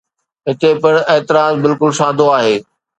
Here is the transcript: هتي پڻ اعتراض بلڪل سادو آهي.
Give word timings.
هتي 0.47 0.69
پڻ 0.81 0.93
اعتراض 1.11 1.53
بلڪل 1.63 1.91
سادو 1.99 2.25
آهي. 2.39 2.55